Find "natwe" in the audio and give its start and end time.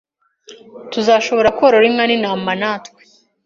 2.61-2.99